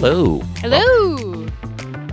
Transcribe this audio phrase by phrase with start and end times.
[0.00, 0.38] Hello.
[0.56, 1.46] Hello.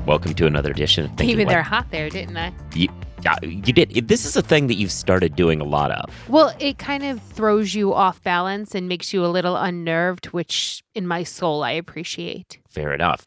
[0.05, 2.51] Welcome to another edition of Thinking Even Like- there hot there, didn't I?
[2.75, 2.89] You,
[3.23, 4.07] yeah, you did.
[4.09, 6.09] This is a thing that you've started doing a lot of.
[6.29, 10.83] Well, it kind of throws you off balance and makes you a little unnerved, which
[10.95, 12.59] in my soul I appreciate.
[12.69, 13.25] Fair enough.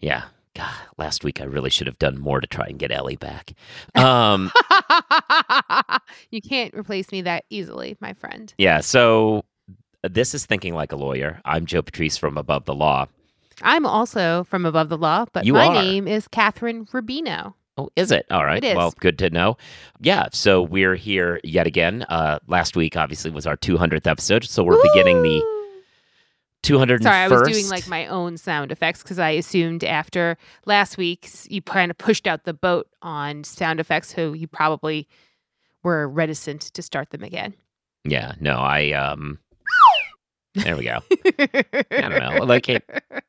[0.00, 0.24] Yeah.
[0.56, 3.52] God, last week I really should have done more to try and get Ellie back.
[3.94, 4.50] Um,
[6.30, 8.52] you can't replace me that easily, my friend.
[8.58, 8.80] yeah.
[8.80, 9.44] So
[10.02, 11.40] this is Thinking Like a Lawyer.
[11.44, 13.06] I'm Joe Patrice from Above the Law.
[13.62, 15.74] I'm also from above the law, but You my are.
[15.82, 17.54] name is Kathryn Rubino.
[17.76, 18.26] Oh, is it?
[18.30, 18.62] All right.
[18.62, 18.76] It is.
[18.76, 19.56] Well, good to know.
[20.00, 20.28] Yeah.
[20.32, 22.04] So we're here yet again.
[22.08, 24.44] Uh, last week, obviously, was our 200th episode.
[24.44, 25.60] So we're beginning the Woo!
[26.62, 27.02] 201st.
[27.02, 31.46] Sorry, I was doing like my own sound effects because I assumed after last week's
[31.50, 35.06] you kind of pushed out the boat on sound effects, so you probably
[35.82, 37.54] were reticent to start them again.
[38.04, 38.34] Yeah.
[38.40, 38.92] No, I.
[38.92, 39.38] um
[40.54, 41.00] There we go.
[41.10, 42.44] I don't know.
[42.44, 42.88] Like it.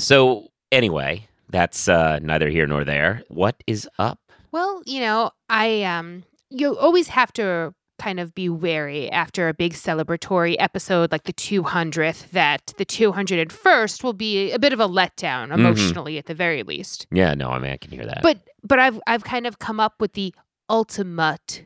[0.00, 3.24] So anyway, that's uh, neither here nor there.
[3.28, 4.20] What is up?
[4.52, 9.54] Well, you know, I um you always have to kind of be wary after a
[9.54, 14.86] big celebratory episode like the 200th that the 201st will be a bit of a
[14.88, 17.08] letdown emotionally at the very least.
[17.10, 17.34] Yeah.
[17.34, 18.20] No, I mean I can hear that.
[18.22, 20.32] But but I've I've kind of come up with the
[20.70, 21.64] ultimate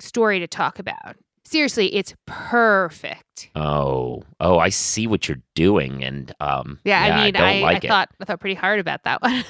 [0.00, 1.16] story to talk about.
[1.46, 3.50] Seriously, it's perfect.
[3.54, 7.84] oh, oh, I see what you're doing, and um, Yeah, I mean, don't I, like
[7.84, 7.88] I it.
[7.88, 9.44] thought I thought pretty hard about that one.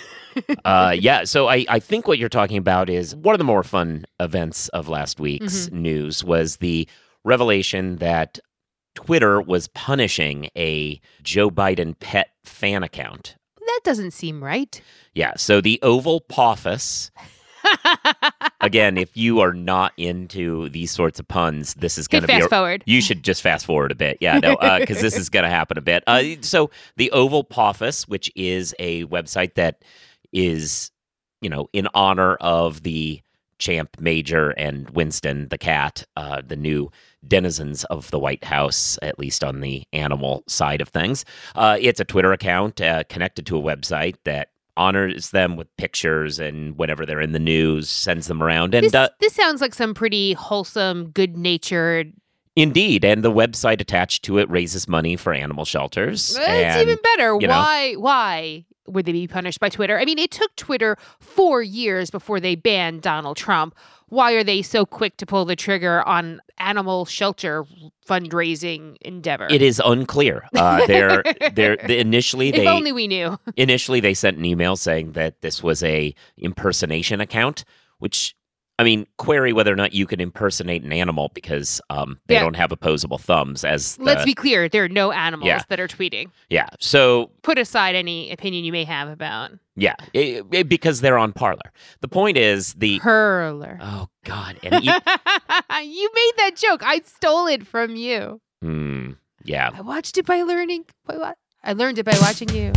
[0.65, 1.25] uh, yeah.
[1.25, 4.69] So I, I think what you're talking about is one of the more fun events
[4.70, 5.83] of last week's Mm-hmm.
[5.83, 6.89] news was the
[7.25, 8.39] revelation that
[8.97, 13.37] Twitter was punishing a Joe Biden pet fan account.
[13.59, 14.81] that doesn't seem right.
[15.15, 15.34] Yeah.
[15.37, 17.11] So the Oval Poffus.
[18.66, 22.34] Again, if you are not into these sorts of puns, this is going to be.
[22.34, 22.82] fast a- forward.
[22.86, 24.18] you should just fast forward a bit.
[24.20, 26.02] Yeah, no, because this is going to happen a bit.
[26.06, 29.82] Uh, so the Oval Poffus, which is a website that
[30.32, 30.91] is,
[31.41, 33.20] you know, in honor of the
[33.58, 36.91] Champ Major and Winston the cat, uh, the new
[37.26, 41.24] denizens of the White House, at least on the animal side of things.
[41.54, 46.38] Uh, it's a Twitter account uh, connected to a website that honors them with pictures
[46.38, 49.74] and whenever they're in the news sends them around and This, uh, this sounds like
[49.74, 52.12] some pretty wholesome, good natured.
[52.56, 56.36] Indeed, and the website attached to it raises money for animal shelters.
[56.36, 57.36] It's and, even better.
[57.40, 57.54] you know.
[57.54, 57.94] Why?
[57.94, 59.98] Why would they be punished by Twitter?
[59.98, 63.74] I mean, it took Twitter four years before they banned Donald Trump.
[64.09, 67.65] Why are they so quick to pull the trigger on animal shelter
[68.06, 69.47] fundraising endeavor?
[69.50, 70.48] It is unclear.
[70.54, 71.22] Uh, they're
[71.54, 73.38] they're they, initially if they only we knew.
[73.56, 77.65] initially they sent an email saying that this was a impersonation account,
[77.98, 78.37] which
[78.78, 82.40] I mean, query whether or not you can impersonate an animal because um, they Yeah.
[82.42, 83.64] don't have opposable thumbs.
[83.64, 85.62] As the, Let's be clear: there are no animals Yeah.
[85.68, 86.30] that are tweeting.
[86.50, 86.68] yeah.
[86.80, 91.32] So Put aside any opinion you may have about yeah, it- it- because they're on
[91.32, 91.72] Parler.
[92.00, 93.78] The point is the Hurler.
[93.80, 94.92] oh god, and you,
[95.82, 96.82] you made that joke.
[96.84, 98.41] I stole it from you.
[98.60, 99.12] Hmm,
[99.44, 100.84] yeah, I watched it by learning.
[101.62, 102.72] I learned it by watching you.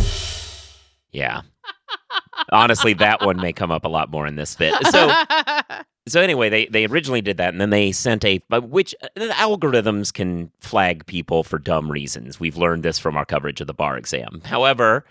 [1.12, 1.42] Yeah.
[2.50, 4.74] Honestly, that one may come up a lot more in this bit.
[4.86, 5.12] So
[6.08, 9.28] so anyway, they they originally did that, and then they sent a which uh, the
[9.28, 12.40] algorithms can flag people for dumb reasons.
[12.40, 14.42] We've learned this from our coverage of the bar exam.
[14.44, 15.04] However,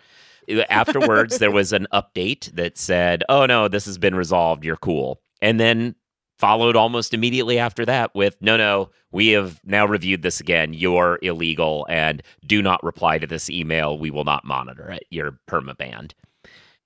[0.70, 4.66] afterwards there was an update that said, "Oh no, this has been resolved.
[4.66, 5.96] You're cool," and then
[6.38, 10.74] followed almost immediately after that with, "No, no, we have now reviewed this again.
[10.74, 13.98] You're illegal, and do not reply to this email.
[13.98, 15.06] We will not monitor it.
[15.10, 16.12] You're permabanned."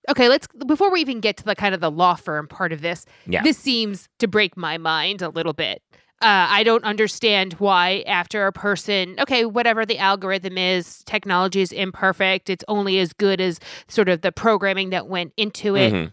[0.09, 2.81] okay, let's before we even get to the kind of the law firm part of
[2.81, 3.06] this.
[3.28, 3.44] Yeah.
[3.44, 5.81] This seems to break my mind a little bit.
[6.22, 11.72] Uh, I don't understand why, after a person, okay, whatever the algorithm is, technology is
[11.72, 12.50] imperfect.
[12.50, 15.94] It's only as good as sort of the programming that went into it.
[15.94, 16.12] Mhm.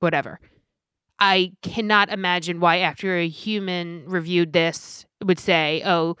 [0.00, 0.40] whatever.
[1.22, 6.16] I cannot imagine why, after a human reviewed this, would say, "Oh,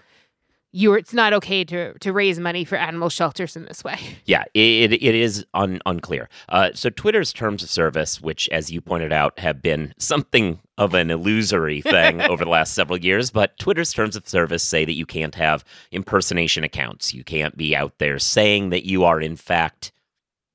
[0.70, 4.44] you're it's not okay to to raise money for animal shelters in this way." Yeah,
[4.54, 6.28] it, it is un, unclear.
[6.48, 10.94] Uh, so Twitter's terms of service, which, as you pointed out, have been something of
[10.94, 14.94] an illusory thing over the last several years, but Twitter's terms of service say that
[14.94, 17.12] you can't have impersonation accounts.
[17.12, 19.90] You can't be out there saying that you are, in fact,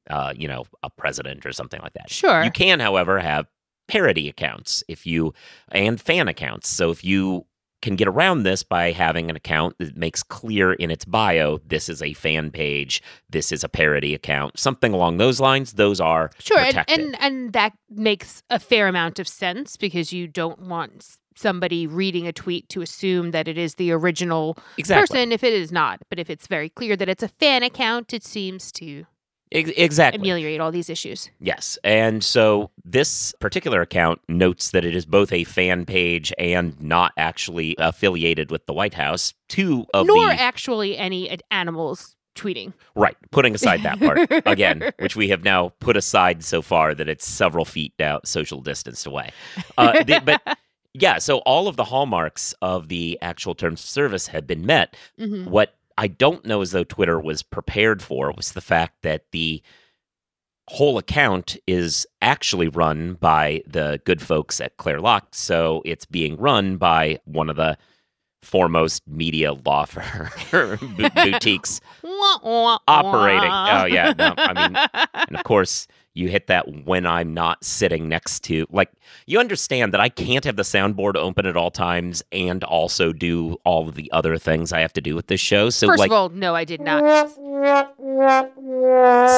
[0.09, 2.09] uh, you know, a president or something like that.
[2.09, 2.45] Sure.
[2.45, 3.47] You can, however, have
[3.87, 5.33] parody accounts if you
[5.71, 6.69] and fan accounts.
[6.69, 7.45] So if you
[7.83, 11.89] can get around this by having an account that makes clear in its bio this
[11.89, 15.73] is a fan page, this is a parody account, something along those lines.
[15.73, 16.99] Those are Sure, and, protected.
[16.99, 22.25] and and that makes a fair amount of sense because you don't want somebody reading
[22.25, 25.03] a tweet to assume that it is the original exactly.
[25.19, 25.99] person if it is not.
[26.09, 29.05] But if it's very clear that it's a fan account, it seems to
[29.51, 30.19] exactly.
[30.19, 31.29] ameliorate all these issues.
[31.39, 31.77] Yes.
[31.83, 37.13] And so this particular account notes that it is both a fan page and not
[37.17, 39.33] actually affiliated with the White House.
[39.47, 42.71] Two of Nor the actually any animals tweeting.
[42.95, 47.09] right, putting aside that part again, which we have now put aside so far that
[47.09, 49.31] it's several feet down, social distance away.
[49.77, 50.57] Uh, the- but
[50.93, 54.95] yeah, so all of the hallmarks of the actual terms of service have been met.
[55.17, 59.23] hmm What I don't know as though Twitter was prepared for was the fact that
[59.31, 59.61] the
[60.69, 65.29] whole account is actually run by the good folks at Clare Locke.
[65.31, 67.77] So it's being run by one of the
[68.43, 70.29] foremost media law firm
[70.97, 71.81] boutiques
[72.87, 73.49] operating.
[73.49, 74.13] Oh, yeah.
[74.17, 78.65] No, I mean, and of course, you hit that when I'm not sitting next to,
[78.71, 78.91] like,
[79.25, 83.57] you understand that I can't have the soundboard open at all times and also do
[83.63, 85.69] all of the other things I have to do with this show.
[85.69, 87.29] So, First like, of all, no, I did not.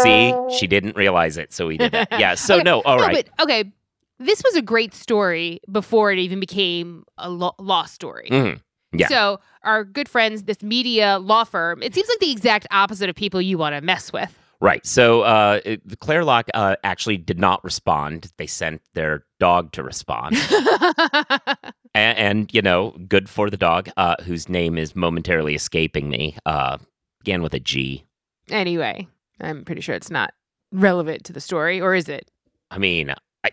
[0.03, 1.53] see, she didn't realize it.
[1.53, 2.07] So we did it.
[2.11, 2.35] Yeah.
[2.35, 3.27] So, Okay, no, all No, right.
[3.37, 3.71] but okay,
[4.19, 8.27] this was a great story before it even became a lo- law story.
[8.31, 8.61] Mhm.
[8.91, 9.07] Yeah.
[9.07, 13.15] So our good friends, this media law firm, it seems like the exact opposite of
[13.15, 14.37] people you want to mess with.
[14.61, 14.85] Right.
[14.85, 18.31] So uh, it- the Clare Locke uh, actually did not respond.
[18.37, 20.35] They sent their dog to respond.
[21.93, 26.35] and, and, you know, good for the dog, uh, whose name is momentarily escaping me.
[26.45, 26.77] Uh,
[27.23, 28.03] began with a G.
[28.49, 29.07] anyway,
[29.41, 30.33] I'm pretty sure it's not
[30.71, 32.29] relevant to the story, or is it?
[32.71, 33.13] I mean,
[33.43, 33.49] I,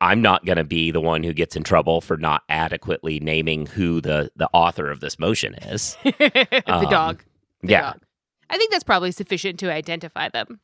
[0.00, 3.66] I'm not going to be the one who gets in trouble for not adequately naming
[3.66, 5.96] who the, the author of this motion is.
[6.04, 7.24] the Um, dog.
[7.62, 7.80] The yeah.
[7.80, 8.00] dog.
[8.50, 10.60] I think that's probably sufficient to identify them.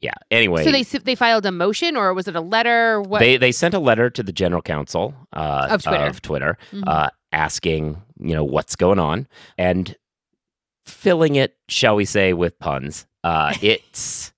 [0.00, 0.14] Yeah.
[0.30, 0.64] Anyway.
[0.64, 3.02] So they they filed a motion, or was it a letter?
[3.02, 3.18] What?
[3.18, 6.04] They they sent a letter to the general counsel uh, Of Twitter.
[6.06, 6.84] of Twitter, Mhm.
[6.86, 9.28] uh, asking you know what's going on
[9.58, 9.94] and
[10.86, 13.06] filling it, shall we say, with puns.
[13.24, 14.32] Uh, it's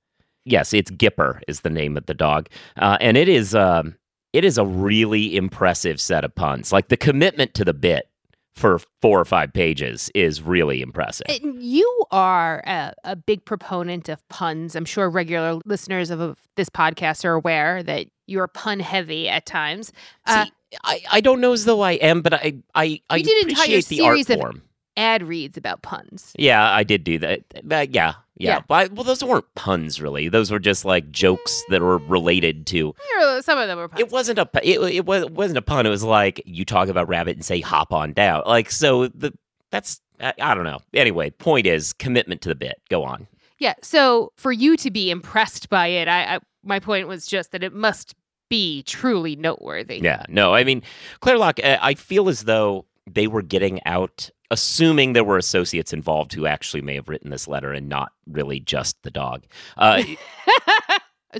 [0.44, 3.94] yes, it's Gipper is the name of the dog, uh, and it is um,
[4.32, 6.72] it is a really impressive set of puns.
[6.72, 8.08] Like the commitment to the bit
[8.54, 11.26] for four or five pages is really impressive.
[11.42, 14.76] You are a, a big proponent of puns.
[14.76, 19.46] I'm sure regular listeners of, of this podcast are aware that you're pun heavy at
[19.46, 19.92] times.
[20.26, 20.50] Uh, See,
[20.84, 23.48] I, I don't know as though I am, but I I, I You did an
[23.50, 24.62] entire appreciate the art series of- form.
[24.96, 26.32] Ad reads about puns.
[26.38, 27.40] Yeah, I did do that.
[27.56, 28.14] Uh, yeah, yeah.
[28.36, 28.60] Yeah.
[28.66, 30.28] But I- well, those weren't puns, really.
[30.28, 32.94] Those were just like jokes that were related to.
[33.40, 34.00] Some of them were puns.
[34.00, 34.48] It wasn't a.
[34.62, 35.86] It, it was it wasn't a pun.
[35.86, 38.42] It was like you talk about rabbit and say hop on down.
[38.46, 39.08] Like so.
[39.08, 39.32] The
[39.70, 40.80] that's I, I don't know.
[40.92, 42.80] Anyway, point is commitment to the bit.
[42.90, 43.26] Go on.
[43.58, 43.74] Yeah.
[43.82, 47.62] So for you to be impressed by it, I, I my point was just that
[47.62, 48.14] it must
[48.50, 50.00] be truly noteworthy.
[50.02, 50.24] Yeah.
[50.28, 50.82] No, I mean,
[51.20, 51.60] Clare Locke.
[51.64, 56.82] I feel as though they were getting out, assuming there were associates involved who actually
[56.82, 59.44] may have written this letter and not really just the dog.
[59.76, 60.02] Uh,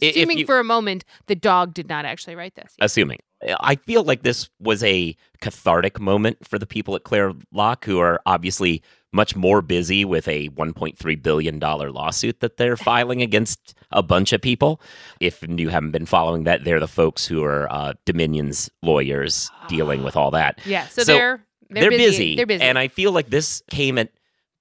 [0.01, 2.75] Assuming you- for a moment the dog did not actually write this.
[2.81, 3.19] assuming.
[3.61, 7.99] I feel like this was a cathartic moment for the people at Clare Locke who
[7.99, 8.83] are obviously
[9.13, 14.41] much more busy with a $1.3 billion lawsuit that they're filing against a bunch of
[14.41, 14.81] people.
[15.21, 20.05] If you haven't been following that, they're the folks who are uh, Dominion's lawyers dealing
[20.05, 20.61] with all that.
[20.65, 20.87] Yeah.
[20.87, 22.37] So, So, they're they're, busy.
[22.37, 22.63] They're busy.
[22.63, 24.11] And I feel like this came at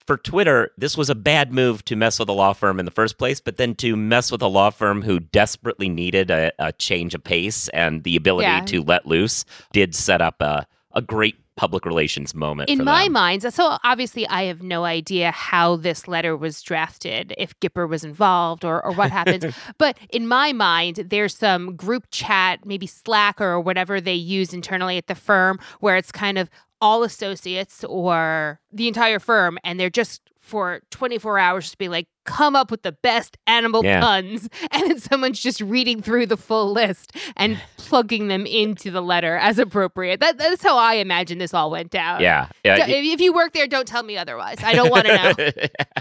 [0.08, 2.92] for Twitter, this was a bad move to mess with a law firm in the
[2.92, 6.74] first place, but then to mess with a law firm who desperately needed a, a
[6.74, 8.62] change of pace and the ability Yeah.
[8.62, 13.44] to let loose did set up a, a great public relations moment in my mind,
[13.54, 18.66] so obviously I have no idea how this letter was drafted, if Gipper was involved
[18.66, 19.46] or, or what happens.
[19.78, 24.98] but in my mind, there's some group chat, maybe Slack or whatever they use internally
[24.98, 26.50] at the firm, where it's kind of
[26.82, 32.08] all associates or the entire firm, and they're just for 24 hours to be like,
[32.26, 34.02] come up with the best animal Yeah.
[34.02, 34.50] puns.
[34.72, 39.38] And then someone's just reading through the full list and plugging them into the letter
[39.38, 40.20] as appropriate.
[40.20, 42.22] That, that's how I imagine this all went down.
[42.22, 42.48] Yeah.
[42.66, 44.58] yeah Don't- if if you work there, don't tell me otherwise.
[44.64, 45.16] I don't want to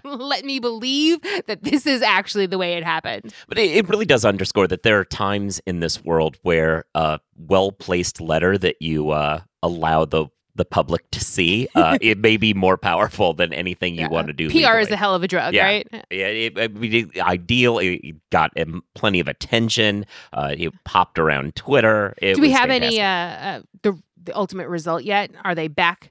[0.04, 0.10] know.
[0.16, 3.34] Let me believe that this is actually the way it happened.
[3.46, 7.20] But it, it really does underscore that there are times in this world where a
[7.36, 12.36] well placed letter that you uh, allow the the public to see, uh, it may
[12.36, 14.08] be more powerful than anything you Yeah.
[14.08, 14.50] want to do.
[14.50, 15.64] PR is a hell of a drug, Yeah.
[15.64, 15.88] right?
[16.10, 17.78] Yeah, it, it, ideal.
[17.78, 18.52] It got
[18.94, 20.06] plenty of attention.
[20.32, 22.14] Uh, it popped around Twitter.
[22.20, 23.00] It Do we have any fantastic.
[23.02, 23.62] uh, uh,
[23.94, 25.30] the the ultimate result yet?
[25.44, 26.10] Are they back?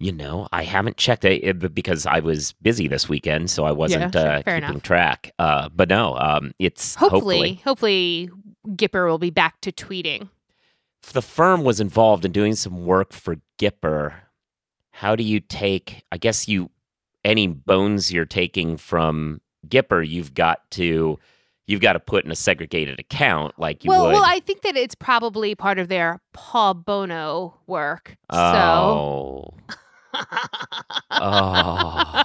[0.00, 4.12] You know, I haven't checked it because I was busy this weekend, so I wasn't
[4.12, 4.26] sure.
[4.26, 4.82] uh, keeping enough.
[4.82, 5.32] track.
[5.38, 8.30] Uh, but no, um, it's Hopefully, hopefully hopefully,
[8.76, 10.28] Gipper will be back to tweeting.
[11.04, 14.14] If the firm was involved in doing some work for Gipper.
[14.90, 16.02] How do you take?
[16.10, 16.70] I guess you
[17.22, 21.18] any bones you're taking from Gipper, you've got to
[21.66, 24.12] you've got to put in a segregated account like you well, would.
[24.14, 28.16] well, I think that it's probably part of their paw bono work.
[28.30, 29.50] oh.
[31.10, 32.22] oh.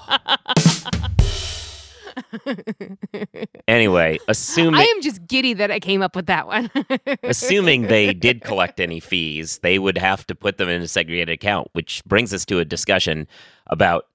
[3.67, 6.69] Anyway, assuming I am just giddy that I came up with that one.
[7.23, 11.29] assuming they did collect any fees, they would have to put them in a segregated
[11.29, 13.27] account, which brings us to a discussion
[13.67, 14.07] about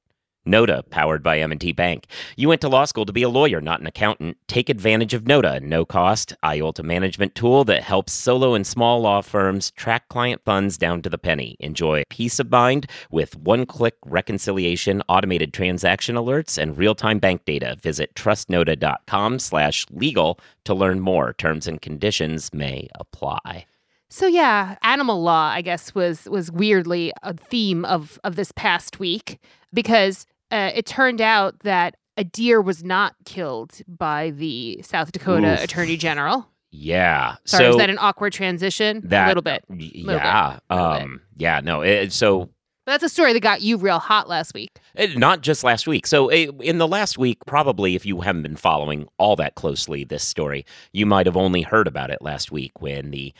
[0.46, 2.06] Noda, powered by M&T Bank.
[2.36, 4.36] You went to law school to be a lawyer, not an accountant.
[4.46, 9.20] Take advantage of Noda, no cost IOLTA management tool that helps solo and small law
[9.20, 11.56] firms track client funds down to the penny.
[11.60, 17.76] Enjoy peace of mind with one-click reconciliation, automated transaction alerts, and real-time bank data.
[17.82, 21.32] Visit trustnoda.com/legal to learn more.
[21.32, 23.66] Terms and conditions may apply.
[24.10, 29.00] So yeah, animal law, I guess, was was weirdly a theme of of this past
[29.00, 29.40] week
[29.72, 30.24] because
[30.54, 35.64] uh, it turned out that a deer was not killed by the South Dakota Oof.
[35.64, 36.48] Attorney General.
[36.70, 37.36] Yeah.
[37.44, 39.00] Sorry, so was that an awkward transition?
[39.04, 39.64] that a little bit.
[39.68, 40.58] bit, Yeah.
[40.70, 41.02] little bit.
[41.02, 41.20] Um.
[41.36, 41.60] Yeah.
[41.62, 41.82] No.
[41.82, 42.50] It, so
[42.86, 44.78] But that's a story that got you real hot last week.
[44.94, 46.06] It- not just last week.
[46.06, 50.04] So eh, in the last week, probably if you haven't been following all that closely
[50.04, 53.32] this story, you might have only heard about it last week when the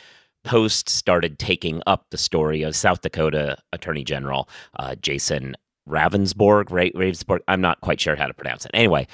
[0.43, 5.55] Post started taking up the story of South Dakota Attorney General uh, Jason
[5.89, 7.39] Ravensborg, Ra- Ravensborg.
[7.47, 8.71] I'm not quite sure how to pronounce it.
[8.73, 9.07] Anyway,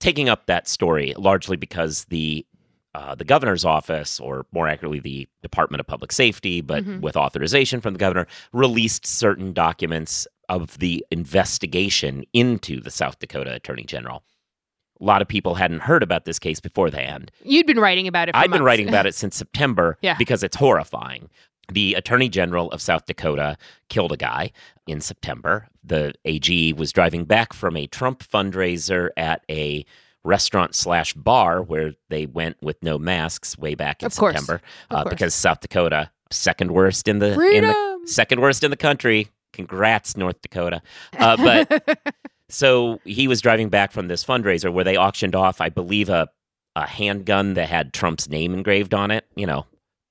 [0.00, 2.44] taking up that story largely because the
[2.94, 7.00] uh, the governor's office, or more accurately, the Department of Public Safety, but Mhm.
[7.00, 13.54] with authorization from the governor, released certain documents of the investigation into the South Dakota
[13.54, 14.24] Attorney General.
[15.00, 17.30] A lot of people hadn't heard about this case beforehand.
[17.44, 18.34] You'd been writing about it.
[18.34, 20.16] For I'd been writing about it since September Yeah.
[20.18, 21.28] because it's horrifying.
[21.70, 23.56] The Attorney General of South Dakota
[23.88, 24.52] killed a guy
[24.86, 25.68] in September.
[25.84, 29.84] The AG was driving back from a Trump fundraiser at a
[30.24, 34.12] restaurant slash bar where they went with no masks way back in Of.
[34.12, 34.60] September
[34.90, 39.28] uh, because South Dakota second worst in the in the second worst in the country.
[39.52, 40.82] Congrats, North Dakota.
[41.18, 42.00] Uh, but
[42.48, 46.28] so he was driving back from this fundraiser where they auctioned off, I believe, a,
[46.76, 49.24] a handgun that had Trump's name engraved on it.
[49.34, 49.66] You know,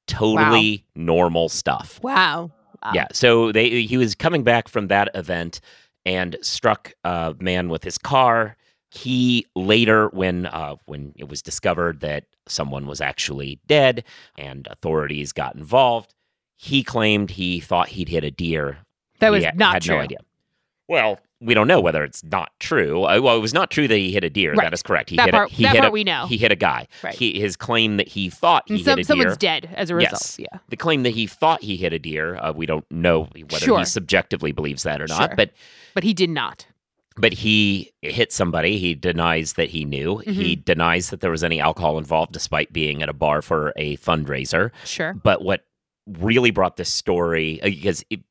[0.07, 1.99] totally normal stuff.
[2.03, 2.51] wow.
[2.83, 2.91] Wow.
[2.93, 3.07] Yeah.
[3.11, 5.61] So they he was coming back from that event
[6.05, 8.55] and struck a man with his car.
[8.91, 14.03] He later, when uh, when it was discovered that someone was actually dead
[14.37, 16.13] and authorities got involved,
[16.55, 18.77] he claimed he thought he'd hit a deer
[19.19, 19.95] That was not had true.
[19.95, 20.19] no idea.
[20.87, 23.03] Well, we don't know whether it's not true.
[23.03, 24.53] Uh, well, it was not true that he hit a deer.
[24.53, 24.65] Right.
[24.65, 25.10] That is correct.
[25.12, 26.25] He That hit part- a, he that hit part a, we know.
[26.27, 26.88] He hit a guy.
[27.03, 27.13] Right.
[27.13, 29.03] He, his claim that he thought he some, hit a deer.
[29.06, 30.13] someone's dead as a result.
[30.13, 30.39] Yes.
[30.39, 30.60] Yeah.
[30.70, 32.38] The claim that he thought he hit a deer.
[32.38, 33.79] Uh, we don't know whether Sure.
[33.79, 35.29] he subjectively believes that or not.
[35.29, 35.36] Sure.
[35.36, 35.51] But
[35.94, 36.65] But he did not.
[37.17, 38.77] but he hit somebody.
[38.79, 40.17] He denies that he knew.
[40.20, 40.62] He Mm-hmm.
[40.62, 44.72] denies that there was any alcohol involved, despite being at a bar for a fundraiser.
[44.86, 45.13] Sure.
[45.13, 45.65] But what
[46.20, 48.22] really brought this story uh, because it,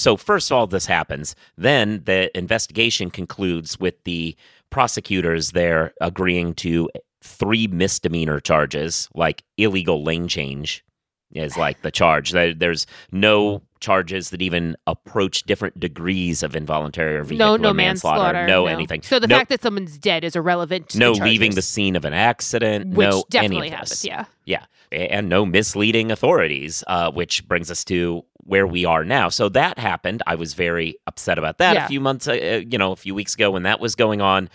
[0.00, 4.36] so first of all this happens, then the investigation concludes with the
[4.70, 6.88] prosecutors there agreeing to
[7.22, 10.84] three misdemeanor charges, like illegal lane change
[11.32, 12.30] is like the charge.
[12.32, 18.22] There's no charges that even approach different degrees of involuntary or No, vehicular no manslaughter,
[18.32, 18.46] manslaughter.
[18.46, 19.02] no, anything.
[19.02, 20.90] So the no, fact that someone's dead is irrelevant.
[20.90, 24.02] To no the leaving the scene of an accident, which no definitely any of this
[24.04, 24.28] happens.
[24.44, 24.64] Yeah.
[24.92, 29.28] and no misleading authorities, uh, which brings us to where we are now.
[29.28, 30.22] So that happened.
[30.26, 31.84] I was very upset about that Yeah.
[31.84, 34.20] a few months, uh, uh, you know, a few weeks ago when that was going
[34.20, 34.48] on.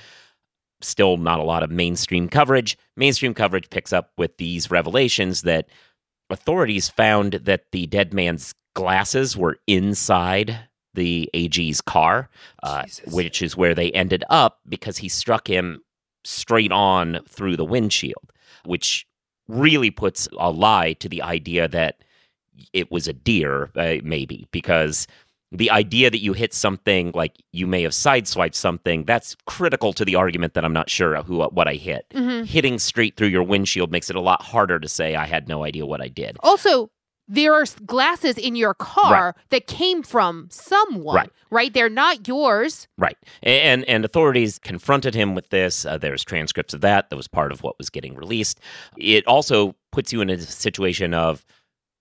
[0.81, 2.77] Still not a lot of mainstream coverage.
[2.97, 5.67] Mainstream coverage picks up with these revelations that
[6.29, 10.57] authorities found that the dead man's glasses were inside
[10.93, 12.29] the AG's car,
[12.63, 15.81] uh, which is where they ended up because he struck him
[16.23, 18.31] straight on through the windshield,
[18.65, 19.05] which
[19.47, 21.97] really puts a lie to the idea that
[22.73, 25.07] it was a deer, uh, maybe, because
[25.51, 30.03] the idea that you hit something like you may have sideswiped something that's critical to
[30.03, 32.05] the argument that I'm not sure who what I hit.
[32.13, 35.47] hmm Hitting straight through your windshield makes it a lot harder to say I had
[35.47, 36.35] no idea what I did.
[36.41, 36.89] Also,
[37.27, 41.29] there are glasses in your car that came from someone, Right.
[41.49, 41.73] right?
[41.73, 42.87] They're not yours.
[42.97, 43.17] Right.
[43.41, 45.85] And and authorities confronted him with this.
[45.85, 47.09] Uh, there's transcripts of that.
[47.09, 48.59] That was part of what was getting released.
[48.97, 51.45] It also puts you in a situation of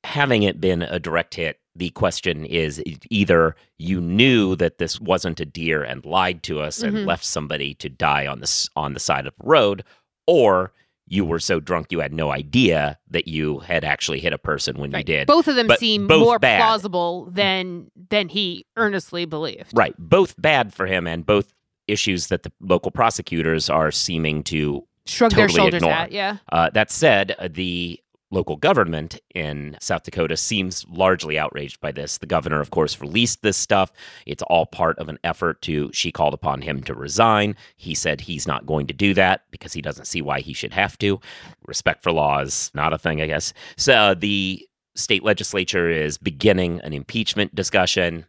[0.05, 1.59] having it been a direct hit.
[1.77, 2.81] The question is
[3.11, 6.89] either you knew that this wasn't a deer and lied to us Mhm.
[6.89, 9.83] and left somebody to die on this on the side of the road,
[10.27, 10.73] or
[11.07, 14.79] you were so drunk you had no idea that you had actually hit a person
[14.79, 15.27] when you did.
[15.27, 16.59] Both of them But seem more bad.
[16.61, 19.73] plausible than than he earnestly believed.
[19.75, 19.95] Right.
[19.99, 21.53] Both bad for him and both
[21.89, 25.93] issues that the local prosecutors are seeming to Shrug their shoulders ignore.
[25.93, 26.13] at.
[26.13, 26.39] Yeah.
[26.51, 28.01] Uh, that said, the
[28.35, 32.19] local government in South Dakota seems largely outraged by this.
[32.19, 33.93] The governor, of course, released this stuff.
[34.27, 37.57] It's all part of an effort to, she called upon him to resign.
[37.77, 40.75] He said he's not going to do that because he doesn't see why he should
[40.75, 41.21] have to.
[41.67, 43.55] Respect for law is not a thing, I guess.
[43.77, 48.27] So uh, the state legislature is beginning an impeachment discussion.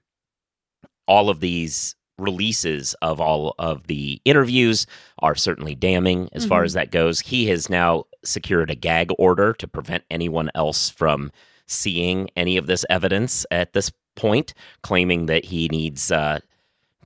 [1.07, 4.87] All of these releases of all of the interviews
[5.19, 6.65] are certainly damning as far Mhm.
[6.65, 7.19] as that goes.
[7.21, 11.31] He has now secured a gag order to prevent anyone else from
[11.67, 16.39] seeing any of this evidence at this point, claiming that he needs uh,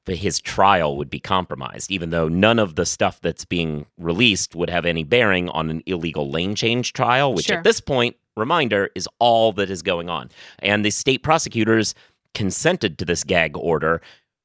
[0.05, 4.69] his trial would be compromised, even though none of the stuff that's being released would
[4.69, 7.57] have any bearing on an illegal lane change trial, which Sure.
[7.59, 10.31] at this point, reminder, is all that is going on.
[10.59, 11.93] And the state prosecutors
[12.33, 14.01] consented to this gag order,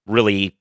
[0.06, 0.56] really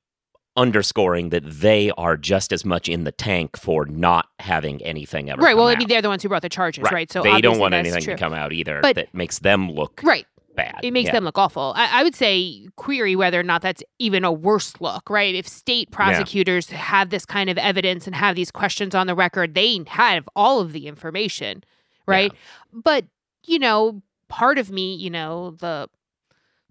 [0.56, 5.42] underscoring that they are just as much in the tank for not having anything ever
[5.42, 5.58] Right.
[5.58, 7.12] Well, I mean, they're the ones who brought the charges, right?
[7.12, 8.14] So they don't want anything true.
[8.14, 10.28] to come out either But- that makes them look Right.
[10.56, 10.80] bad.
[10.84, 11.14] It makes Yeah.
[11.14, 11.74] them look awful.
[11.76, 15.34] I, I would say query whether or not that's even a worse look, right?
[15.34, 19.56] If state prosecutors have this kind of evidence and have these questions on the record,
[19.56, 21.64] they have all of the information,
[22.06, 22.32] right?
[22.72, 23.06] But,
[23.48, 25.90] you know, part of me, you know, the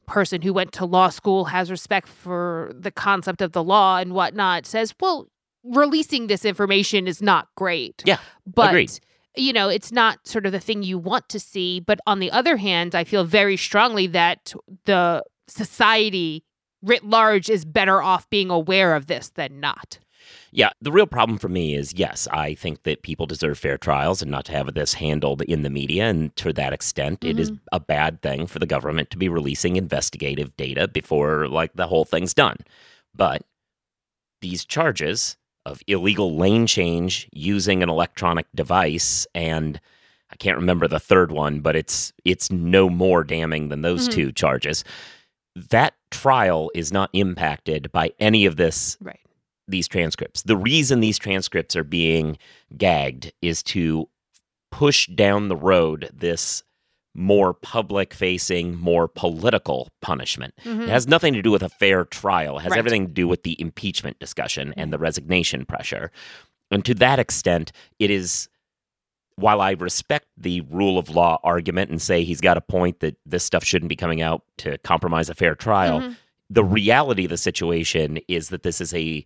[0.07, 4.13] person who went to law school has respect for the concept of the law and
[4.13, 5.29] whatnot says, well,
[5.65, 8.03] releasing this information is not great.
[8.05, 8.99] Yeah, But agreed.
[9.37, 11.81] you know, it's not sort of the thing you want to see.
[11.81, 14.53] But on the other hand, I feel very strongly that
[14.87, 16.45] the society
[16.83, 19.99] writ large is better off being aware of this than not.
[20.53, 24.21] Yeah, the real problem for me is yes, I think that people deserve fair trials
[24.23, 26.05] and not to have this handled in the media.
[26.09, 27.65] And to that extent, it is Mm-hmm.
[27.73, 32.05] a bad thing for the government to be releasing investigative data before like the whole
[32.05, 32.57] thing's done.
[33.15, 33.43] But
[34.41, 39.81] these charges of illegal lane change using an electronic device and
[40.31, 44.13] I can't remember the third one, but it's it's no more damning than those Mhm.
[44.13, 44.83] two charges.
[45.55, 49.21] That trial is not impacted by any of this Right.
[49.69, 50.43] These transcripts.
[50.43, 52.39] The reason these transcripts are being
[52.77, 54.09] gagged is to
[54.71, 56.63] push down the road this
[57.15, 60.55] more public facing, more political punishment.
[60.65, 62.59] It has nothing to do with a fair trial.
[62.59, 62.79] It has Right.
[62.79, 66.11] everything to do with the impeachment discussion and the resignation pressure.
[66.71, 68.49] And to that extent, it is
[69.37, 73.17] while I respect the rule of law argument and say he's got a point that
[73.27, 76.17] this stuff shouldn't be coming out to compromise a fair trial, Mhm.
[76.51, 79.25] the reality of the situation is that this is a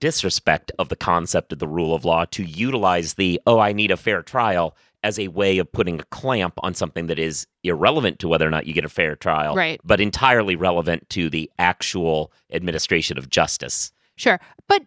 [0.00, 3.90] disrespect of the concept of the rule of law to utilize the oh i need
[3.90, 8.20] a fair trial as a way of putting a clamp on something that is irrelevant
[8.20, 9.80] to whether or not you get a fair trial Right.
[9.84, 14.38] but entirely relevant to the actual administration of justice Sure.
[14.68, 14.82] But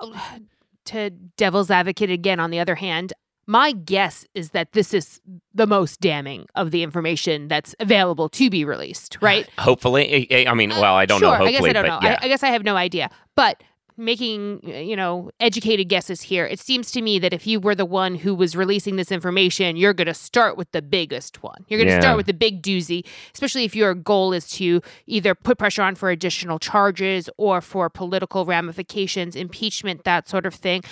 [0.00, 0.38] uh,
[0.86, 3.12] to devil's advocate again, on the other hand,
[3.46, 5.20] my guess is that this is
[5.52, 9.48] the most damning of the information that's available to be released, right?
[9.58, 12.08] hopefully i mean well i don't sure, know hopefully I guess I don't know.
[12.08, 13.10] yeah I, I guess I have no idea.
[13.34, 13.62] But
[13.98, 17.84] making, you know, educated guesses here, it seems to me that if you were the
[17.84, 21.64] one who was releasing this information, you're going to start with the biggest one.
[21.68, 22.00] You're going to Yeah.
[22.00, 25.96] start with the big doozy, especially if your goal is to either put pressure on
[25.96, 30.82] for additional charges or for political ramifications, impeachment, that sort of thing.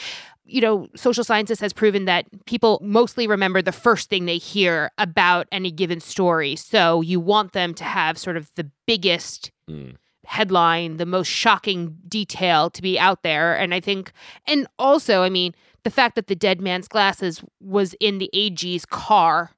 [0.49, 4.91] You know, social sciences has proven that people mostly remember the first thing they hear
[4.97, 6.55] about any given story.
[6.55, 9.97] So you want them to have sort of the biggest Mm.
[10.27, 13.55] Headline, the most shocking detail to be out there.
[13.57, 14.13] And I think,
[14.47, 18.85] and also, I mean, the fact that the dead man's glasses was in the AG's
[18.85, 19.53] car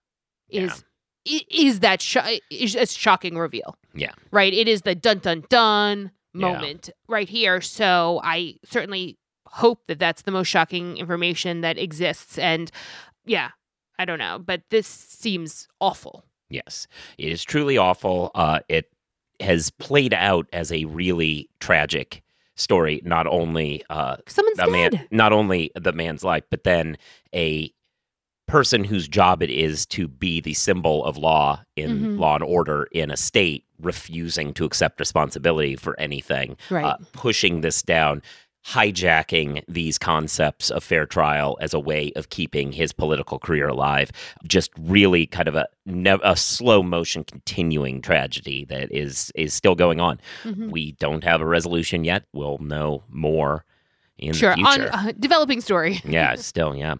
[0.50, 0.84] is
[1.26, 3.76] i is that sho- is a shocking reveal.
[3.94, 4.12] Yeah.
[4.30, 4.54] Right.
[4.54, 6.52] It is the dun dun dun Yeah.
[6.52, 7.60] moment right here.
[7.60, 12.38] So I certainly hope that that's the most shocking information that exists.
[12.38, 12.70] And
[13.26, 13.50] yeah,
[13.98, 16.24] I don't know, but this seems awful.
[16.50, 16.86] Yes,
[17.18, 18.30] it is truly awful.
[18.34, 18.90] Uh, it
[19.40, 22.22] has played out as a really tragic
[22.56, 23.00] story.
[23.04, 24.92] Not only uh, Someone's the dead.
[24.94, 26.96] man, not only the man's life, but then
[27.34, 27.72] a
[28.46, 32.18] person whose job it is to be the symbol of law in Mhm.
[32.18, 36.84] law and order in a state refusing to accept responsibility for anything, Right.
[36.84, 38.22] uh, pushing this down.
[38.72, 44.10] Hijacking these concepts of fair trial as a way of keeping his political career alive,
[44.46, 45.66] just really kind of a
[46.22, 50.20] a slow motion continuing tragedy that is is still going on.
[50.44, 50.70] Mhm.
[50.70, 52.24] We don't have a resolution yet.
[52.34, 53.64] We'll know more
[54.18, 54.54] in Sure.
[54.54, 54.90] the On future.
[54.92, 56.00] uh, developing story.
[56.04, 56.96] yeah, still, yeah.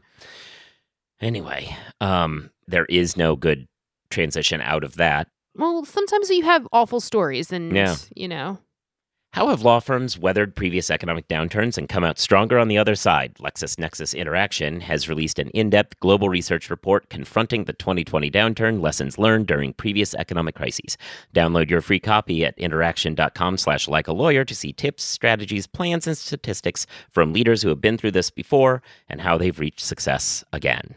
[1.21, 3.67] Anyway, um, there is no good
[4.11, 5.29] transition out of that.
[5.55, 7.97] Well, sometimes you have awful stories, and Yeah.
[8.15, 8.59] you know,
[9.39, 12.97] How have law firms weathered previous economic downturns and come out stronger on the other
[12.97, 13.35] side?
[13.35, 19.17] LexisNexis Interaction has released an in depth global research report confronting the 2020 downturn, lessons
[19.17, 20.99] learned during previous economic crises.
[21.37, 26.09] Download your free copy at interaction.com slash like a lawyer to see tips, strategies, plans,
[26.09, 30.43] and statistics from leaders who have been through this before and how they've reached success
[30.53, 30.97] again.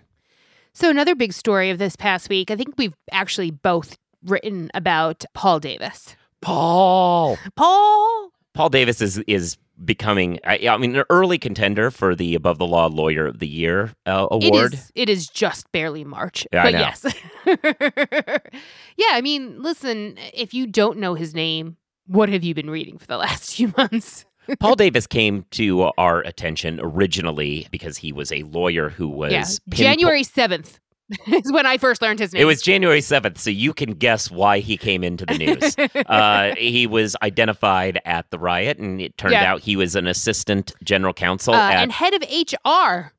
[0.73, 5.25] So, another big story of this past week, I think we've actually both written about
[5.35, 6.15] Paul Davis.
[6.41, 7.37] Paul.
[7.55, 8.31] Paul.
[8.53, 12.67] Paul Davis is is becoming, I, I mean, an early contender for the Above the
[12.67, 14.73] Law Lawyer of the Year uh, award.
[14.73, 16.45] It is, it is just barely March.
[16.51, 17.05] Yeah, I but yes.
[18.97, 22.97] yeah, I mean, listen, if you don't know his name, what have you been reading
[22.97, 24.25] for the last few months?
[24.59, 29.43] Paul Davis came to our attention originally because he was a lawyer who was yeah,
[29.43, 30.79] pinpo- January 7th
[31.27, 32.41] is when I first learned his name.
[32.41, 35.75] It was January 7th, so you can guess why he came into the news.
[36.07, 39.51] uh, he was identified at the riot, and it turned Yeah.
[39.51, 43.11] out he was an assistant general counsel uh, at and head of HR,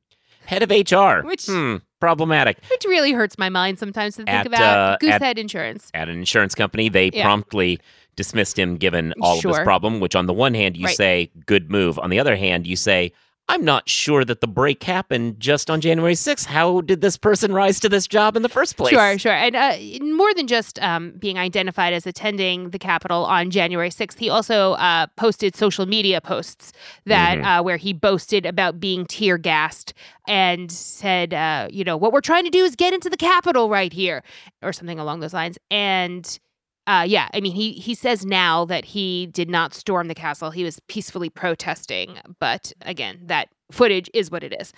[0.45, 1.25] head of HR.
[1.25, 2.57] Which- Hmm, problematic.
[2.69, 4.61] which really hurts my mind sometimes to think At, about.
[4.61, 5.89] uh, at- Goosehead Insurance.
[5.93, 7.23] At an insurance company, they Yeah.
[7.23, 7.79] promptly
[8.15, 9.53] dismissed him given all of Sure.
[9.53, 10.95] this problem, which on the one hand, you Right.
[10.97, 11.97] say, good move.
[11.99, 13.11] On the other hand, you say,
[13.53, 16.45] I'm not sure that the break happened just on January 6th.
[16.47, 18.89] How did this person rise to this job in the first place?
[18.89, 19.31] Sure, sure.
[19.31, 24.17] And uh, more than just um, being identified as attending the Capitol on January 6th,
[24.17, 26.71] he also uh, posted social media posts
[27.05, 27.59] that Mhm.
[27.59, 29.93] uh, where he boasted about being tear gassed
[30.27, 33.69] and said, uh, you know, what we're trying to do is get into the Capitol
[33.69, 34.23] right here,
[34.63, 35.59] or something along those lines.
[35.69, 36.39] And
[36.85, 40.51] uh, yeah, I mean, he he says now that he did not storm the castle;
[40.51, 42.17] he was peacefully protesting.
[42.39, 44.73] But again, that footage is what it is.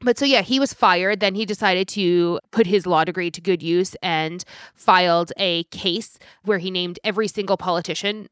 [0.00, 1.20] But so yeah, he was fired.
[1.20, 6.18] Then he decided to put his law degree to good use and filed a case
[6.42, 8.28] where he named every single politician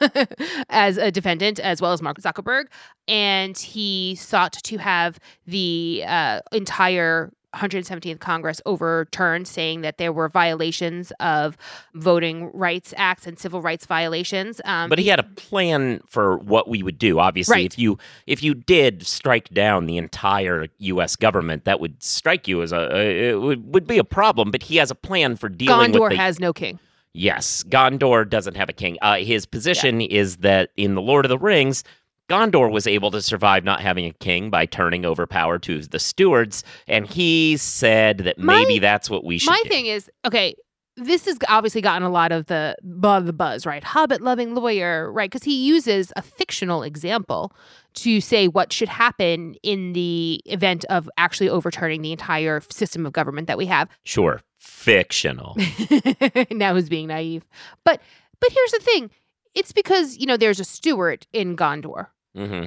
[0.70, 2.66] as a defendant, as well as Mark Zuckerberg.
[3.06, 10.28] And he sought to have the uh, entire 117th Congress overturned, saying that there were
[10.28, 11.56] violations of
[11.94, 14.60] voting rights acts and civil rights violations.
[14.64, 17.18] Um, But he had a plan for what we would do.
[17.18, 17.66] Obviously, Right.
[17.66, 21.16] if you if you did strike down the entire U.S.
[21.16, 24.50] government, that would strike you as a uh, it would, would be a problem.
[24.50, 26.78] But he has a plan for dealing Gondor with the has no king.
[27.12, 28.98] Yes, Gondor doesn't have a king.
[29.00, 31.82] Uh, his position is that in the Lord of the Rings,
[32.28, 35.98] Gondor was able to survive not having a king by turning over power to the
[35.98, 39.68] stewards, and he said that My- maybe that's what we should My do.
[39.68, 40.54] thing is, okay,
[40.98, 43.84] this has obviously gotten a lot of the the buzz, right?
[43.84, 45.30] Hobbit loving lawyer, right?
[45.30, 47.52] Because he uses a fictional example
[47.96, 53.12] to say what should happen in the event of actually overturning the entire system of
[53.12, 53.88] government that we have.
[54.04, 55.54] Sure, fictional.
[56.50, 57.46] now who's being naive?
[57.84, 58.00] But
[58.40, 59.10] but here's the thing:
[59.54, 62.06] it's because you know there's a steward in Gondor.
[62.36, 62.66] Mm-hmm.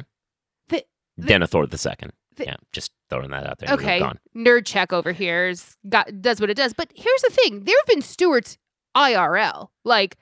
[0.70, 0.86] The-
[1.18, 2.14] the- Denethor the second.
[2.36, 3.74] the- yeah, just throwing that out there.
[3.74, 4.02] Okay,
[4.36, 6.74] nerd check over here is got does what it does.
[6.74, 8.58] But here's the thing: there have been Stuarts
[8.96, 10.18] IRL, like.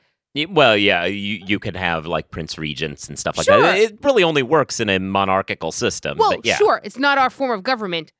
[0.50, 3.60] Well, yeah, you you can have like prince regents and stuff like Sure.
[3.62, 3.78] that.
[3.80, 6.20] It really only works in a monarchical system.
[6.20, 6.58] Well, but yeah.
[6.58, 8.14] sure, it's not our form of government.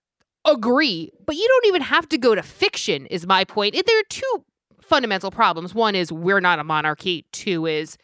[0.44, 3.06] Agree, but you don't even have to go to fiction.
[3.08, 3.76] Is my point.
[3.76, 4.46] There are two
[4.82, 5.76] fundamental problems.
[5.76, 7.26] One is we're not a monarchy.
[7.32, 7.98] Two is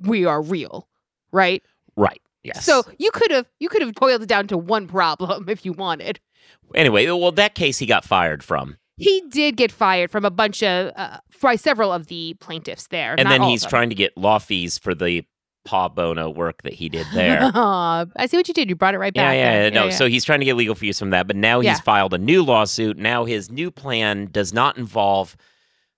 [0.00, 0.88] we are real,
[1.30, 1.62] right?
[1.96, 2.20] Right.
[2.46, 2.64] Yes.
[2.64, 5.72] So you could have you could have boiled it down to one problem if you
[5.72, 6.20] wanted.
[6.74, 8.76] anyway, well, that case he got fired from.
[8.98, 13.12] He did get fired from a bunch of uh, by several of the plaintiffs there,
[13.18, 15.24] and not then all he's trying to get law fees for the
[15.66, 17.40] paw bono work that he did there.
[17.54, 18.68] I see what you did.
[18.70, 19.36] You brought it right yeah, back.
[19.36, 19.70] yeah, there.
[19.72, 19.90] no.
[19.90, 21.70] So he's trying to get legal fees from that, but now Yeah.
[21.72, 22.96] he's filed a new lawsuit.
[22.96, 25.36] Now his new plan does not involve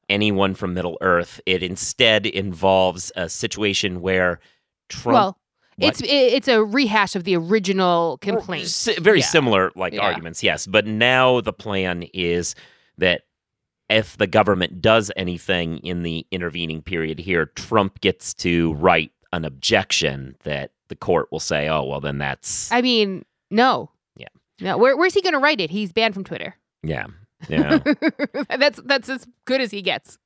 [0.08, 1.40] anyone from Middle Earth.
[1.46, 4.40] It instead involves a situation where
[4.88, 5.14] Trump.
[5.14, 5.38] well,
[5.78, 6.00] What?
[6.00, 8.66] it's it's a rehash of the original complaint.
[8.68, 9.26] Si- very Yeah.
[9.26, 10.00] similar like Yeah.
[10.00, 10.66] arguments, yes.
[10.66, 12.54] But now the plan is
[12.98, 13.22] that
[13.88, 19.44] if the government does anything in the intervening period here, Trump gets to write an
[19.44, 23.90] objection that the court will say, "Oh, well, then that's I mean, no.
[24.16, 24.28] Yeah.
[24.60, 24.76] No.
[24.78, 25.70] Where, where's he going to write it?
[25.70, 26.56] He's banned from Twitter.
[26.82, 27.06] yeah,
[27.48, 27.78] yeah."
[28.58, 30.18] that's that's as good as he gets.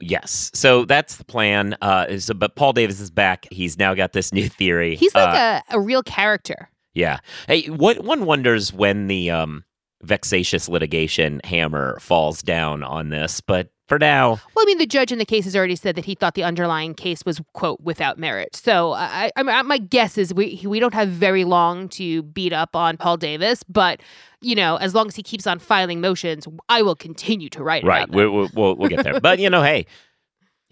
[0.00, 0.50] Yes.
[0.54, 1.76] So that's the plan.
[1.80, 3.46] Uh, so, but Paul Davis is back.
[3.50, 4.96] He's now got this new theory.
[4.96, 6.68] He's like Uh, a, a real character.
[6.94, 7.18] yeah.
[7.48, 9.64] Hey, what one wonders when the um,
[10.02, 15.12] vexatious litigation hammer falls down on this, but for now, Well, I mean, the judge
[15.12, 18.18] in the case has already said that he thought the underlying case was quote without
[18.18, 18.56] merit.
[18.56, 22.52] So I, I, I my guess is we we don't have very long to beat
[22.52, 24.00] up on Paul Davis, but
[24.40, 27.84] you know, as long as he keeps on filing motions, I will continue to write
[27.84, 29.20] right, about we, we, we'll we'll get there.
[29.20, 29.86] but you know, hey,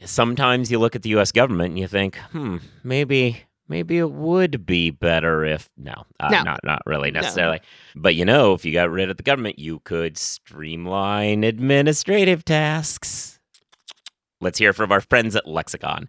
[0.05, 1.33] sometimes you look at the U.S.
[1.33, 6.43] government and you think, hmm, maybe maybe it would be better if no, uh, No.
[6.43, 7.61] not not really necessarily.
[7.97, 13.41] But you know, if you got rid of the government, you could streamline administrative tasks.
[14.41, 16.09] Let's hear from our friends at Lexicon.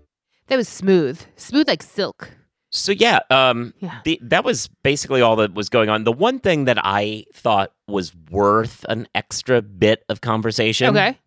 [0.51, 2.29] That was smooth, smooth like silk.
[2.71, 3.99] So yeah, um, Yeah.
[4.03, 6.03] the, that was basically all that was going on.
[6.03, 10.89] The one thing that I thought was worth an extra bit of conversation.
[10.89, 11.17] Okay.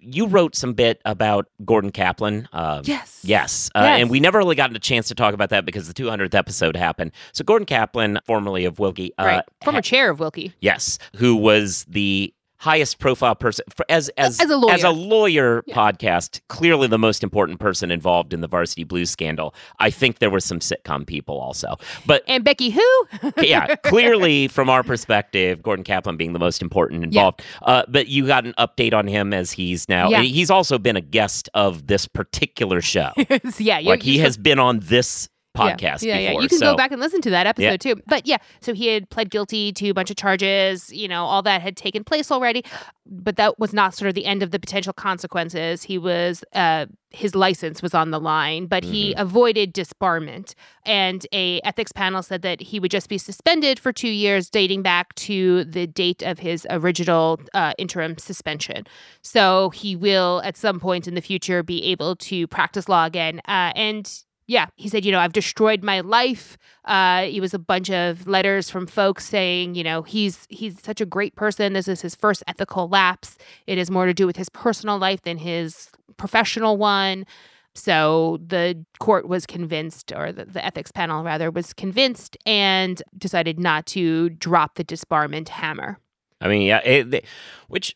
[0.00, 2.48] you wrote some bit about Gordon Kaplan.
[2.52, 3.20] Um, Yes.
[3.24, 3.68] Yes.
[3.74, 4.00] Uh, Yes.
[4.00, 6.76] And we never really got a chance to talk about that because the 200th episode
[6.76, 7.10] happened.
[7.32, 9.44] So Gordon Kaplan, formerly of Willkie, uh, Right.
[9.64, 10.54] Former ha- chair of Willkie.
[10.60, 14.74] yes, who was the highest profile person for, as as As a lawyer.
[14.74, 15.74] as a lawyer Yeah.
[15.76, 20.30] podcast clearly the most important person involved in the varsity blues scandal i think there
[20.30, 23.08] were some sitcom people also but And Becky who?
[23.40, 27.42] yeah, clearly from our perspective, Gordon Kaplan being the most important involved.
[27.62, 30.08] Uh, but you got an update on him as he's now.
[30.08, 30.22] Yeah.
[30.22, 33.10] He's also been a guest of this particular show.
[33.58, 36.32] yeah, you like he has been on this Yeah, podcast Yeah, before.
[36.34, 36.40] yeah.
[36.40, 37.94] You can so, go back and listen to that episode Yeah.
[37.94, 38.02] too.
[38.06, 40.92] But yeah, so he had pled guilty to a bunch of charges.
[40.92, 42.64] You know, all that had taken place already,
[43.06, 45.82] but that was not sort of the end of the potential consequences.
[45.84, 49.20] He was, uh, his license was on the line, but he Mm-hmm.
[49.20, 50.52] avoided disbarment.
[50.84, 54.82] And a ethics panel said that he would just be suspended for two years, dating
[54.82, 58.86] back to the date of his original uh, interim suspension.
[59.22, 63.40] So he will, at some point in the future, be able to practice law again.
[63.48, 64.10] Uh, and
[64.48, 66.56] yeah, he said, you know, I've destroyed my life.
[66.86, 71.00] Uh, it was a bunch of letters from folks saying, you know, he's he's such
[71.02, 71.74] a great person.
[71.74, 73.36] This is his first ethical lapse.
[73.66, 77.26] It has more to do with his personal life than his professional one.
[77.74, 83.60] So the court was convinced, or the, the ethics panel rather, was convinced and decided
[83.60, 85.98] not to drop the disbarment hammer.
[86.40, 87.24] I mean, yeah, it, th-
[87.68, 87.94] which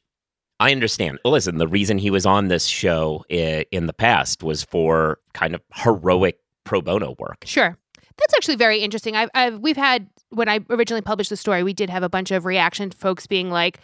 [0.61, 1.19] I understand.
[1.25, 5.55] Listen, the reason he was on this show i- in the past was for kind
[5.55, 7.45] of heroic pro bono work.
[7.47, 7.77] Sure.
[8.19, 9.17] That's actually very interesting.
[9.17, 12.31] I've, I've we've had when I originally published the story, we did have a bunch
[12.31, 13.81] of reaction folks being like,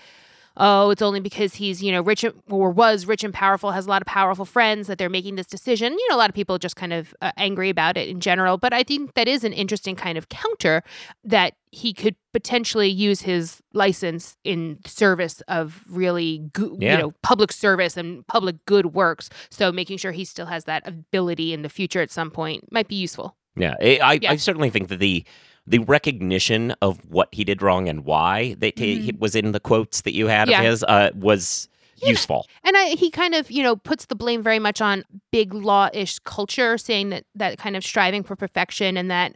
[0.56, 3.88] "Oh, it's only because he's you know rich or was rich and powerful, has a
[3.88, 6.58] lot of powerful friends that they're making this decision." You know, a lot of people
[6.58, 8.58] just kind of uh, angry about it in general.
[8.58, 10.82] But I think that is an interesting kind of counter
[11.24, 16.92] that he could potentially use his license in service of really go- Yeah.
[16.96, 19.28] you know public service and public good works.
[19.50, 22.88] So making sure he still has that ability in the future at some point might
[22.88, 23.36] be useful.
[23.56, 24.30] Yeah, I, I, Yeah.
[24.32, 25.24] I certainly think that the
[25.66, 29.08] the recognition of what he did wrong and why that Mhm.
[29.08, 30.60] it was in the quotes that you had Yeah.
[30.60, 31.68] of his uh, was
[32.00, 32.08] Yeah.
[32.10, 32.46] useful.
[32.64, 36.20] And I, he kind of, you know, puts the blame very much on big law-ish
[36.20, 39.34] culture, saying that that kind of striving for perfection and that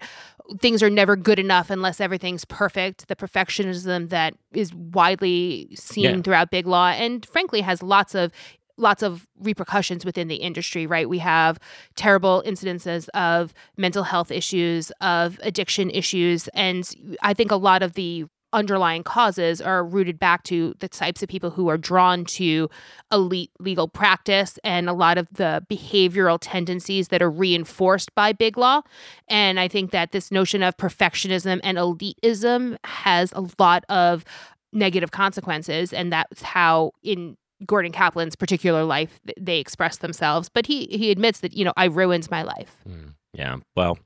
[0.60, 3.08] things are never good enough unless everything's perfect.
[3.08, 6.20] The perfectionism that is widely seen Yeah.
[6.22, 8.32] throughout big law, and frankly, has lots of
[8.78, 10.86] lots of repercussions within the industry.
[10.86, 11.08] Right?
[11.08, 11.58] We have
[11.94, 16.88] terrible incidences of mental health issues, of addiction issues, and
[17.22, 21.28] I think a lot of the underlying causes are rooted back to the types of
[21.28, 22.68] people who are drawn to
[23.10, 28.58] elite legal practice and a lot of the behavioral tendencies that are reinforced by big
[28.58, 28.82] law.
[29.28, 34.24] And I think that this notion of perfectionism and elitism has a lot of
[34.72, 35.92] negative consequences.
[35.92, 37.36] And that's how, in
[37.66, 40.48] Gordon Kaplan's particular life, they express themselves.
[40.48, 42.76] But he, he admits that, you know, I ruined my life.
[42.88, 43.98] Mm, Yeah, well,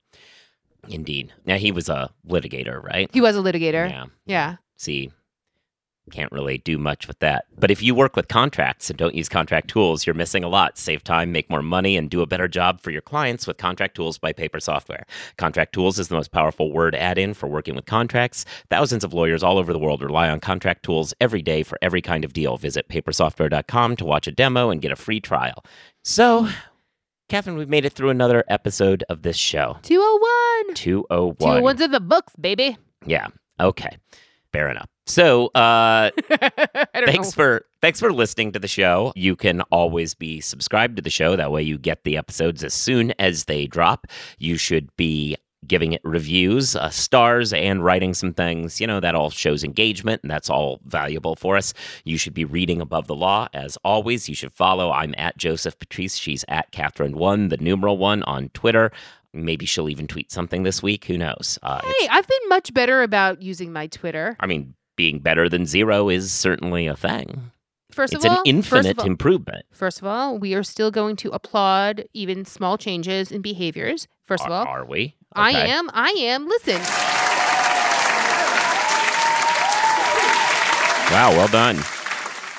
[0.88, 1.32] indeed.
[1.44, 3.10] Now he was a litigator, right?
[3.12, 3.88] He was a litigator.
[3.88, 4.04] Yeah.
[4.26, 4.56] Yeah.
[4.76, 5.10] See,
[6.10, 7.46] can't really do much with that.
[7.58, 10.78] But if you work with contracts and don't use contract tools, you're missing a lot.
[10.78, 13.96] Save time, make more money, and do a better job for your clients with Contract
[13.96, 15.04] Tools by Paper Software.
[15.36, 18.44] Contract Tools is the most powerful word add in for working with contracts.
[18.70, 22.02] Thousands of lawyers all over the world rely on Contract Tools every day for every
[22.02, 22.56] kind of deal.
[22.56, 25.64] Visit papersoftware.com to watch a demo and get a free trial.
[26.04, 26.48] So,
[27.28, 29.78] Kathryn, we've made it through another episode of this show.
[29.82, 30.74] 201.
[30.74, 31.62] 201.
[31.62, 32.76] 201's in the books, baby.
[33.04, 33.28] Yeah.
[33.58, 33.96] Okay.
[34.52, 34.88] Fair enough.
[35.06, 36.10] So, uh,
[36.94, 37.30] thanks know.
[37.32, 39.12] for thanks for listening to the show.
[39.14, 41.36] You can always be subscribed to the show.
[41.36, 44.06] That way, you get the episodes as soon as they drop.
[44.38, 45.36] You should be
[45.66, 48.80] giving it reviews, uh, stars, and writing some things.
[48.80, 51.72] You know that all shows engagement, and that's all valuable for us.
[52.04, 54.28] You should be reading above the law as always.
[54.28, 54.90] You should follow.
[54.90, 56.16] I'm at Joseph Patrice.
[56.16, 58.90] She's at Kathryn One, the numeral one on Twitter.
[59.32, 61.04] Maybe she'll even tweet something this week.
[61.06, 61.58] Who knows?
[61.62, 64.36] Uh, Hey, I've been much better about using my Twitter.
[64.40, 67.50] I mean, being better than zero is certainly a thing.
[67.90, 69.64] First it's of all, an infinite all, improvement.
[69.72, 74.08] first of all, we are still going to applaud even small changes in behaviors.
[74.26, 75.16] First of all, are we?
[75.36, 75.90] I am.
[75.92, 76.46] I am.
[76.48, 76.80] Listen,
[81.12, 81.78] Wow, well done.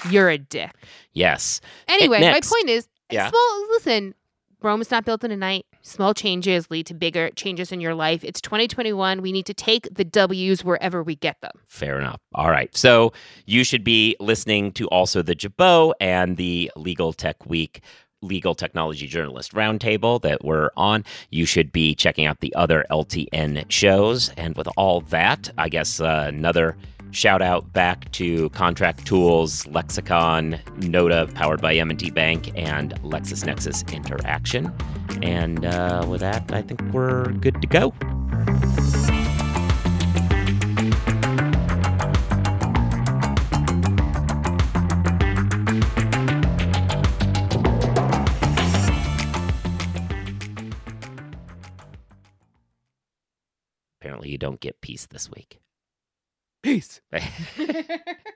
[0.09, 0.71] you're a dick.
[1.13, 1.59] Yes.
[1.87, 2.49] Anyway, next.
[2.49, 3.29] my point is, Yeah.
[3.29, 3.67] small.
[3.71, 4.13] Listen,
[4.61, 5.65] Rome is not built in a night.
[5.81, 8.23] Small changes lead to bigger changes in your life.
[8.23, 9.21] It's 2021.
[9.21, 11.51] We need to take the W's wherever we get them.
[11.67, 12.19] Fair enough.
[12.33, 12.75] All right.
[12.75, 13.13] So
[13.45, 17.81] you should be listening to also the Jabot and the Legal Tech Week
[18.21, 21.03] Legal Technology Journalist Roundtable that we're on.
[21.29, 24.29] You should be checking out the other LTN shows.
[24.37, 26.75] And with all that, I guess uh, another
[27.11, 34.73] shout out back to Contract Tools, Lexicon, Nota, powered by M&T Bank, and LexisNexis Interaction.
[35.21, 37.93] And uh, with that, I think we're good to go.
[54.27, 55.59] You don't get peace this week.
[56.63, 57.01] Peace.